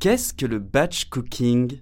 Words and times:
Qu'est-ce 0.00 0.32
que 0.32 0.46
le 0.46 0.60
batch 0.60 1.06
cooking? 1.06 1.80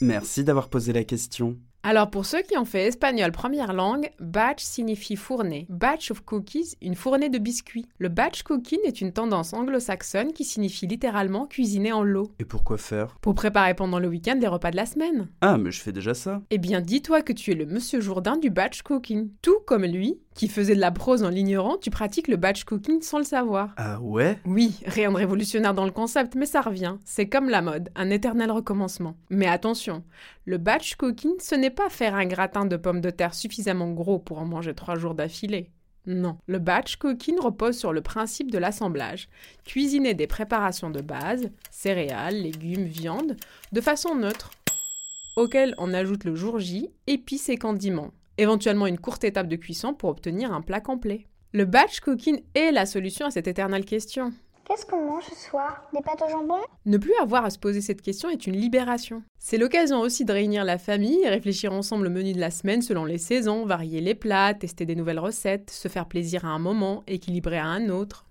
Merci 0.00 0.44
d'avoir 0.44 0.68
posé 0.68 0.92
la 0.92 1.02
question. 1.02 1.58
Alors 1.88 2.10
pour 2.10 2.26
ceux 2.26 2.42
qui 2.42 2.58
ont 2.58 2.64
fait 2.64 2.88
espagnol 2.88 3.30
première 3.30 3.72
langue, 3.72 4.10
batch 4.18 4.60
signifie 4.60 5.14
fournée. 5.14 5.68
Batch 5.68 6.10
of 6.10 6.20
cookies, 6.24 6.74
une 6.82 6.96
fournée 6.96 7.28
de 7.28 7.38
biscuits. 7.38 7.86
Le 7.98 8.08
batch 8.08 8.42
cooking 8.42 8.80
est 8.82 9.00
une 9.00 9.12
tendance 9.12 9.52
anglo-saxonne 9.52 10.32
qui 10.32 10.42
signifie 10.44 10.88
littéralement 10.88 11.46
cuisiner 11.46 11.92
en 11.92 12.02
lot. 12.02 12.32
Et 12.40 12.44
pourquoi 12.44 12.76
faire? 12.76 13.16
Pour 13.20 13.36
préparer 13.36 13.74
pendant 13.74 14.00
le 14.00 14.08
week-end 14.08 14.36
les 14.40 14.48
repas 14.48 14.72
de 14.72 14.76
la 14.76 14.84
semaine. 14.84 15.28
Ah, 15.42 15.58
mais 15.58 15.70
je 15.70 15.80
fais 15.80 15.92
déjà 15.92 16.14
ça. 16.14 16.42
Eh 16.50 16.58
bien 16.58 16.80
dis-toi 16.80 17.22
que 17.22 17.32
tu 17.32 17.52
es 17.52 17.54
le 17.54 17.66
monsieur 17.66 18.00
Jourdain 18.00 18.36
du 18.36 18.50
batch 18.50 18.82
cooking. 18.82 19.30
Tout 19.40 19.60
comme 19.64 19.84
lui, 19.84 20.18
qui 20.34 20.48
faisait 20.48 20.74
de 20.74 20.80
la 20.80 20.90
prose 20.90 21.22
en 21.22 21.30
l'ignorant, 21.30 21.78
tu 21.78 21.90
pratiques 21.90 22.28
le 22.28 22.36
batch 22.36 22.64
cooking 22.64 23.00
sans 23.00 23.18
le 23.18 23.24
savoir. 23.24 23.74
Ah 23.76 24.00
ouais? 24.00 24.38
Oui, 24.44 24.80
rien 24.86 25.10
de 25.10 25.16
révolutionnaire 25.16 25.72
dans 25.72 25.84
le 25.84 25.92
concept, 25.92 26.34
mais 26.34 26.46
ça 26.46 26.60
revient. 26.60 26.96
C'est 27.04 27.28
comme 27.28 27.48
la 27.48 27.62
mode, 27.62 27.90
un 27.94 28.10
éternel 28.10 28.50
recommencement. 28.50 29.16
Mais 29.30 29.46
attention, 29.46 30.02
le 30.44 30.58
batch 30.58 30.96
cooking, 30.96 31.32
ce 31.40 31.54
n'est 31.54 31.70
pas 31.76 31.88
faire 31.90 32.14
un 32.14 32.26
gratin 32.26 32.64
de 32.64 32.76
pommes 32.76 33.00
de 33.00 33.10
terre 33.10 33.34
suffisamment 33.34 33.92
gros 33.92 34.18
pour 34.18 34.38
en 34.38 34.46
manger 34.46 34.74
trois 34.74 34.96
jours 34.96 35.14
d'affilée. 35.14 35.70
Non, 36.06 36.38
le 36.46 36.58
batch 36.58 36.96
cooking 36.96 37.38
repose 37.38 37.76
sur 37.76 37.92
le 37.92 38.00
principe 38.00 38.50
de 38.50 38.58
l'assemblage. 38.58 39.28
Cuisiner 39.64 40.14
des 40.14 40.26
préparations 40.26 40.90
de 40.90 41.00
base, 41.00 41.50
céréales, 41.70 42.40
légumes, 42.42 42.84
viande, 42.84 43.36
de 43.72 43.80
façon 43.80 44.14
neutre, 44.14 44.50
auxquelles 45.36 45.74
on 45.78 45.92
ajoute 45.92 46.24
le 46.24 46.34
jour 46.34 46.58
J, 46.60 46.90
épices 47.06 47.48
et 47.48 47.56
condiments, 47.56 48.12
éventuellement 48.38 48.86
une 48.86 48.98
courte 48.98 49.24
étape 49.24 49.48
de 49.48 49.56
cuisson 49.56 49.94
pour 49.94 50.10
obtenir 50.10 50.52
un 50.52 50.62
plat 50.62 50.80
complet. 50.80 51.26
Le 51.52 51.64
batch 51.64 52.00
cooking 52.00 52.42
est 52.54 52.70
la 52.70 52.86
solution 52.86 53.26
à 53.26 53.30
cette 53.30 53.48
éternelle 53.48 53.84
question. 53.84 54.32
Qu'est-ce 54.68 54.84
qu'on 54.84 55.00
mange 55.00 55.22
ce 55.30 55.48
soir? 55.48 55.80
Des 55.94 56.00
pâtes 56.00 56.22
au 56.26 56.28
jambon? 56.28 56.58
Ne 56.86 56.98
plus 56.98 57.14
avoir 57.22 57.44
à 57.44 57.50
se 57.50 57.58
poser 57.58 57.80
cette 57.80 58.02
question 58.02 58.28
est 58.30 58.48
une 58.48 58.56
libération. 58.56 59.22
C'est 59.38 59.58
l'occasion 59.58 60.00
aussi 60.00 60.24
de 60.24 60.32
réunir 60.32 60.64
la 60.64 60.76
famille 60.76 61.22
et 61.22 61.28
réfléchir 61.28 61.72
ensemble 61.72 62.08
au 62.08 62.10
menu 62.10 62.32
de 62.32 62.40
la 62.40 62.50
semaine 62.50 62.82
selon 62.82 63.04
les 63.04 63.18
saisons, 63.18 63.64
varier 63.64 64.00
les 64.00 64.16
plats, 64.16 64.54
tester 64.54 64.84
des 64.84 64.96
nouvelles 64.96 65.20
recettes, 65.20 65.70
se 65.70 65.86
faire 65.86 66.06
plaisir 66.06 66.44
à 66.44 66.48
un 66.48 66.58
moment, 66.58 67.04
équilibrer 67.06 67.58
à 67.58 67.66
un 67.66 67.90
autre. 67.90 68.24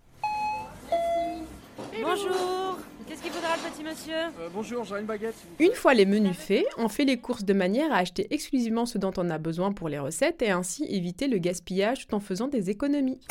Bonjour 2.02 2.80
Qu'est-ce 3.08 3.22
qu'il 3.22 3.32
faudra 3.32 3.56
le 3.56 3.72
petit 3.72 3.84
monsieur? 3.84 4.14
Euh, 4.16 4.50
bonjour, 4.54 4.84
j'ai 4.84 5.00
une 5.00 5.06
baguette. 5.06 5.36
Une 5.60 5.72
fois 5.72 5.94
les 5.94 6.06
menus 6.06 6.36
faits, 6.36 6.66
on 6.78 6.90
fait 6.90 7.06
les 7.06 7.18
courses 7.18 7.46
de 7.46 7.54
manière 7.54 7.94
à 7.94 7.98
acheter 7.98 8.28
exclusivement 8.32 8.86
ce 8.86 8.98
dont 8.98 9.14
on 9.16 9.30
a 9.30 9.38
besoin 9.38 9.72
pour 9.72 9.88
les 9.88 10.00
recettes 10.00 10.42
et 10.42 10.52
ainsi 10.52 10.84
éviter 10.90 11.28
le 11.30 11.38
gaspillage 11.38 12.08
tout 12.08 12.16
en 12.16 12.20
faisant 12.20 12.50
des 12.50 12.70
économies. 12.70 13.22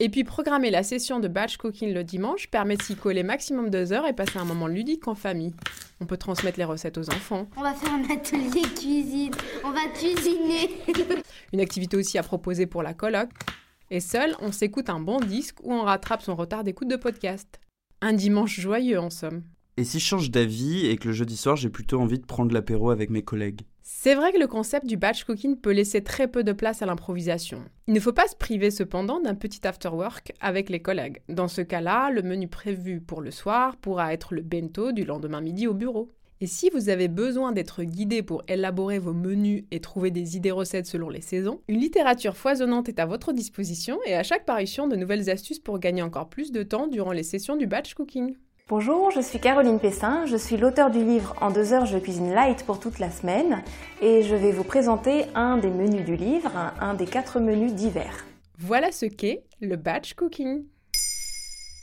Et 0.00 0.10
puis 0.10 0.22
programmer 0.22 0.70
la 0.70 0.84
session 0.84 1.18
de 1.18 1.26
batch 1.26 1.56
cooking 1.56 1.92
le 1.92 2.04
dimanche 2.04 2.46
permet 2.46 2.76
de 2.76 2.82
s'y 2.82 2.94
coller 2.94 3.24
maximum 3.24 3.68
deux 3.68 3.92
heures 3.92 4.06
et 4.06 4.12
passer 4.12 4.38
un 4.38 4.44
moment 4.44 4.68
ludique 4.68 5.08
en 5.08 5.16
famille. 5.16 5.52
On 6.00 6.06
peut 6.06 6.16
transmettre 6.16 6.56
les 6.56 6.64
recettes 6.64 6.98
aux 6.98 7.10
enfants. 7.10 7.48
On 7.56 7.62
va 7.62 7.74
faire 7.74 7.92
un 7.94 8.04
atelier 8.04 8.62
cuisine. 8.62 9.32
On 9.64 9.72
va 9.72 9.88
cuisiner. 9.88 10.70
Une 11.52 11.58
activité 11.58 11.96
aussi 11.96 12.16
à 12.16 12.22
proposer 12.22 12.66
pour 12.66 12.84
la 12.84 12.94
coloc. 12.94 13.28
Et 13.90 13.98
seul, 13.98 14.36
on 14.40 14.52
s'écoute 14.52 14.88
un 14.88 15.00
bon 15.00 15.18
disque 15.18 15.58
ou 15.64 15.72
on 15.72 15.82
rattrape 15.82 16.22
son 16.22 16.36
retard 16.36 16.62
d'écoute 16.62 16.88
de 16.88 16.96
podcast. 16.96 17.58
Un 18.00 18.12
dimanche 18.12 18.60
joyeux 18.60 19.00
en 19.00 19.10
somme. 19.10 19.42
Et 19.76 19.82
si 19.82 19.98
je 19.98 20.04
change 20.04 20.30
d'avis 20.30 20.86
et 20.86 20.96
que 20.96 21.08
le 21.08 21.14
jeudi 21.14 21.36
soir 21.36 21.56
j'ai 21.56 21.70
plutôt 21.70 22.00
envie 22.00 22.20
de 22.20 22.26
prendre 22.26 22.54
l'apéro 22.54 22.90
avec 22.90 23.10
mes 23.10 23.22
collègues? 23.22 23.62
C'est 23.90 24.14
vrai 24.14 24.34
que 24.34 24.38
le 24.38 24.46
concept 24.46 24.84
du 24.84 24.98
batch 24.98 25.24
cooking 25.24 25.56
peut 25.56 25.72
laisser 25.72 26.04
très 26.04 26.28
peu 26.28 26.44
de 26.44 26.52
place 26.52 26.82
à 26.82 26.86
l'improvisation. 26.86 27.64
Il 27.86 27.94
ne 27.94 28.00
faut 28.00 28.12
pas 28.12 28.28
se 28.28 28.36
priver 28.36 28.70
cependant 28.70 29.18
d'un 29.18 29.34
petit 29.34 29.66
after 29.66 29.88
work 29.88 30.34
avec 30.42 30.68
les 30.68 30.82
collègues. 30.82 31.22
Dans 31.30 31.48
ce 31.48 31.62
cas-là, 31.62 32.10
le 32.10 32.20
menu 32.20 32.48
prévu 32.48 33.00
pour 33.00 33.22
le 33.22 33.30
soir 33.30 33.78
pourra 33.78 34.12
être 34.12 34.34
le 34.34 34.42
bento 34.42 34.92
du 34.92 35.04
lendemain 35.04 35.40
midi 35.40 35.66
au 35.66 35.72
bureau. 35.72 36.10
Et 36.42 36.46
si 36.46 36.68
vous 36.68 36.90
avez 36.90 37.08
besoin 37.08 37.50
d'être 37.50 37.82
guidé 37.82 38.22
pour 38.22 38.42
élaborer 38.46 38.98
vos 38.98 39.14
menus 39.14 39.64
et 39.70 39.80
trouver 39.80 40.10
des 40.10 40.36
idées 40.36 40.50
recettes 40.50 40.86
selon 40.86 41.08
les 41.08 41.22
saisons, 41.22 41.62
une 41.66 41.80
littérature 41.80 42.36
foisonnante 42.36 42.90
est 42.90 43.00
à 43.00 43.06
votre 43.06 43.32
disposition 43.32 43.98
et 44.04 44.14
à 44.14 44.22
chaque 44.22 44.44
parution 44.44 44.86
de 44.86 44.96
nouvelles 44.96 45.30
astuces 45.30 45.60
pour 45.60 45.78
gagner 45.78 46.02
encore 46.02 46.28
plus 46.28 46.52
de 46.52 46.62
temps 46.62 46.88
durant 46.88 47.12
les 47.12 47.22
sessions 47.22 47.56
du 47.56 47.66
batch 47.66 47.94
cooking. 47.94 48.36
Bonjour, 48.68 49.10
je 49.10 49.22
suis 49.22 49.40
Caroline 49.40 49.80
Pessin, 49.80 50.26
je 50.26 50.36
suis 50.36 50.58
l'auteur 50.58 50.90
du 50.90 51.02
livre 51.02 51.34
En 51.40 51.50
deux 51.50 51.72
heures 51.72 51.86
je 51.86 51.96
cuisine 51.96 52.34
light 52.34 52.66
pour 52.66 52.78
toute 52.78 52.98
la 52.98 53.10
semaine 53.10 53.64
et 54.02 54.22
je 54.22 54.34
vais 54.34 54.52
vous 54.52 54.62
présenter 54.62 55.24
un 55.34 55.56
des 55.56 55.70
menus 55.70 56.04
du 56.04 56.16
livre, 56.16 56.52
un, 56.78 56.92
des 56.92 57.06
quatre 57.06 57.40
menus 57.40 57.72
d'hiver. 57.72 58.26
Voilà 58.58 58.92
ce 58.92 59.06
qu'est 59.06 59.44
le 59.62 59.76
batch 59.76 60.12
cooking. 60.12 60.66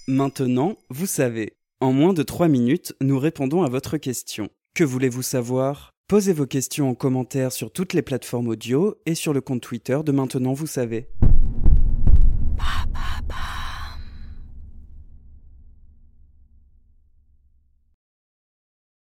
Maintenant, 0.07 0.75
vous 0.91 1.07
savez. 1.07 1.53
En 1.81 1.91
moins 1.91 2.13
de 2.13 2.21
3 2.21 2.49
minutes, 2.49 2.93
nous 3.01 3.17
répondons 3.17 3.63
à 3.63 3.69
votre 3.69 3.97
question. 3.97 4.49
Que 4.75 4.83
voulez-vous 4.83 5.23
savoir? 5.23 5.89
Posez 6.07 6.33
vos 6.33 6.45
questions 6.45 6.91
en 6.91 6.93
commentaire 6.93 7.51
sur 7.51 7.71
toutes 7.71 7.93
les 7.93 8.03
plateformes 8.03 8.49
audio 8.49 8.95
et 9.07 9.15
sur 9.15 9.33
le 9.33 9.41
compte 9.41 9.61
Twitter 9.61 9.97
de 10.05 10.11
Maintenant, 10.11 10.53
vous 10.53 10.67
savez. 10.67 11.07
Papa, 12.57 13.64